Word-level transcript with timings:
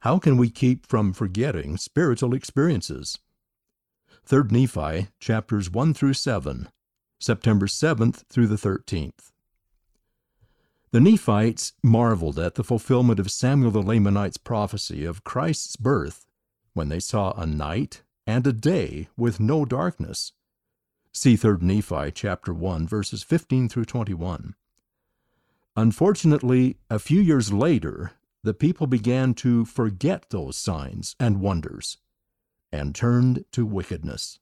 How 0.00 0.18
can 0.18 0.36
we 0.36 0.48
keep 0.48 0.86
from 0.86 1.12
forgetting 1.12 1.76
spiritual 1.76 2.34
experiences? 2.34 3.18
3 4.24 4.44
Nephi 4.50 5.08
chapters 5.18 5.70
1 5.70 5.94
through 5.94 6.14
7, 6.14 6.68
September 7.18 7.66
7th 7.66 8.24
through 8.28 8.46
the 8.46 8.56
13th. 8.56 9.32
The 10.90 11.00
Nephites 11.00 11.72
marveled 11.82 12.38
at 12.38 12.54
the 12.54 12.64
fulfillment 12.64 13.18
of 13.18 13.30
Samuel 13.30 13.70
the 13.70 13.82
Lamanite's 13.82 14.38
prophecy 14.38 15.04
of 15.04 15.24
Christ's 15.24 15.76
birth 15.76 16.26
when 16.72 16.88
they 16.88 17.00
saw 17.00 17.32
a 17.32 17.44
night 17.44 18.02
and 18.26 18.46
a 18.46 18.52
day 18.52 19.08
with 19.16 19.40
no 19.40 19.64
darkness. 19.64 20.32
See 21.12 21.36
3 21.36 21.56
Nephi 21.60 22.12
chapter 22.12 22.54
1 22.54 22.86
verses 22.86 23.22
15 23.24 23.68
through 23.68 23.86
21. 23.86 24.54
Unfortunately, 25.76 26.76
a 26.88 26.98
few 26.98 27.20
years 27.20 27.52
later, 27.52 28.12
the 28.42 28.54
people 28.54 28.86
began 28.86 29.34
to 29.34 29.64
forget 29.64 30.30
those 30.30 30.56
signs 30.56 31.16
and 31.18 31.40
wonders 31.40 31.98
and 32.70 32.94
turned 32.94 33.44
to 33.52 33.66
wickedness. 33.66 34.38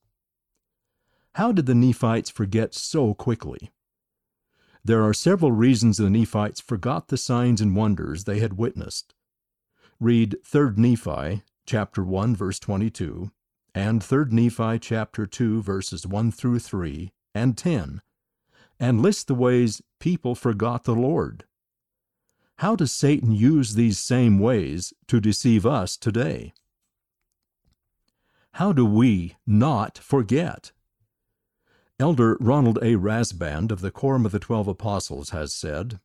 How 1.34 1.52
did 1.52 1.66
the 1.66 1.74
Nephites 1.74 2.30
forget 2.30 2.74
so 2.74 3.14
quickly? 3.14 3.70
There 4.84 5.02
are 5.02 5.14
several 5.14 5.52
reasons 5.52 5.96
the 5.96 6.08
Nephites 6.08 6.60
forgot 6.60 7.08
the 7.08 7.16
signs 7.16 7.60
and 7.60 7.74
wonders 7.74 8.24
they 8.24 8.38
had 8.38 8.54
witnessed. 8.54 9.14
Read 9.98 10.36
3 10.44 10.72
Nephi 10.76 11.42
chapter 11.64 12.04
1 12.04 12.36
verse 12.36 12.58
22 12.58 13.30
and 13.74 14.02
3 14.02 14.26
Nephi 14.30 14.78
chapter 14.78 15.26
2 15.26 15.62
verses 15.62 16.06
1 16.06 16.30
through 16.30 16.58
3 16.58 17.12
and 17.34 17.58
10 17.58 18.00
and 18.78 19.02
list 19.02 19.26
the 19.26 19.34
ways 19.34 19.82
people 19.98 20.34
forgot 20.34 20.84
the 20.84 20.94
Lord. 20.94 21.44
How 22.60 22.74
does 22.74 22.90
Satan 22.90 23.32
use 23.32 23.74
these 23.74 23.98
same 23.98 24.38
ways 24.38 24.94
to 25.08 25.20
deceive 25.20 25.66
us 25.66 25.96
today? 25.96 26.54
How 28.52 28.72
do 28.72 28.86
we 28.86 29.36
not 29.46 29.98
forget? 29.98 30.72
Elder 32.00 32.38
Ronald 32.40 32.78
A. 32.78 32.96
Rasband 32.96 33.70
of 33.70 33.82
the 33.82 33.90
Quorum 33.90 34.24
of 34.24 34.32
the 34.32 34.38
Twelve 34.38 34.68
Apostles 34.68 35.30
has 35.30 35.52
said, 35.52 36.00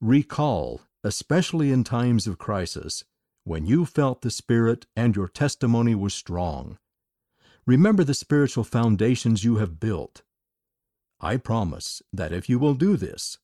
Recall, 0.00 0.80
especially 1.04 1.70
in 1.70 1.84
times 1.84 2.26
of 2.26 2.38
crisis, 2.38 3.04
when 3.44 3.64
you 3.64 3.84
felt 3.84 4.22
the 4.22 4.30
Spirit 4.30 4.86
and 4.96 5.14
your 5.14 5.28
testimony 5.28 5.94
was 5.94 6.12
strong. 6.12 6.78
Remember 7.66 8.02
the 8.02 8.14
spiritual 8.14 8.64
foundations 8.64 9.44
you 9.44 9.56
have 9.56 9.78
built. 9.78 10.22
I 11.20 11.36
promise 11.36 12.02
that 12.12 12.32
if 12.32 12.48
you 12.48 12.58
will 12.58 12.74
do 12.74 12.96
this, 12.96 13.38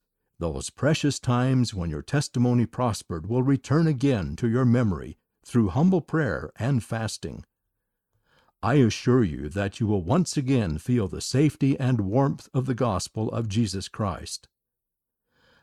those 0.53 0.69
precious 0.69 1.19
times 1.19 1.73
when 1.73 1.89
your 1.89 2.03
testimony 2.03 2.67
prospered 2.67 3.27
will 3.27 3.42
return 3.42 3.87
again 3.87 4.37
to 4.37 4.47
your 4.47 4.67
memory 4.67 5.17
through 5.42 5.70
humble 5.70 6.03
prayer 6.03 6.50
and 6.56 6.84
fasting. 6.84 7.45
I 8.62 8.75
assure 8.75 9.25
you 9.25 9.48
that 9.48 9.81
you 9.81 9.87
will 9.87 10.03
once 10.03 10.37
again 10.37 10.77
feel 10.77 11.09
the 11.09 11.22
safety 11.22 11.81
and 11.81 12.03
warmth 12.03 12.50
of 12.53 12.67
the 12.67 12.75
gospel 12.75 13.31
of 13.33 13.48
Jesus 13.48 13.89
Christ. 13.89 14.48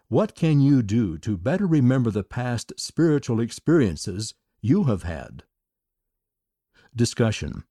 What 0.08 0.34
can 0.34 0.60
you 0.60 0.82
do 0.82 1.20
to 1.20 1.38
better 1.38 1.68
remember 1.68 2.10
the 2.10 2.24
past 2.24 2.74
spiritual 2.78 3.40
experiences 3.40 4.34
you 4.62 4.86
have 4.86 5.04
had? 5.04 5.44
Discussion 6.96 7.66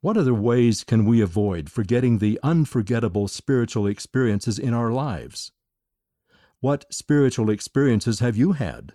What 0.00 0.16
other 0.16 0.34
ways 0.34 0.84
can 0.84 1.04
we 1.04 1.20
avoid 1.20 1.68
forgetting 1.68 2.18
the 2.18 2.38
unforgettable 2.44 3.26
spiritual 3.26 3.88
experiences 3.88 4.56
in 4.58 4.72
our 4.72 4.92
lives? 4.92 5.50
What 6.62 6.84
spiritual 6.94 7.50
experiences 7.50 8.20
have 8.20 8.36
you 8.36 8.52
had? 8.52 8.92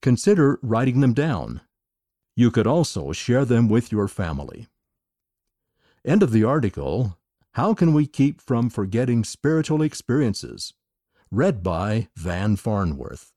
Consider 0.00 0.58
writing 0.62 1.00
them 1.02 1.12
down. 1.12 1.60
You 2.34 2.50
could 2.50 2.66
also 2.66 3.12
share 3.12 3.44
them 3.44 3.68
with 3.68 3.92
your 3.92 4.08
family. 4.08 4.68
End 6.02 6.22
of 6.22 6.32
the 6.32 6.44
article 6.44 7.18
How 7.52 7.74
Can 7.74 7.92
We 7.92 8.06
Keep 8.06 8.40
from 8.40 8.70
Forgetting 8.70 9.22
Spiritual 9.22 9.82
Experiences? 9.82 10.72
Read 11.30 11.62
by 11.62 12.08
Van 12.16 12.56
Farnworth. 12.56 13.34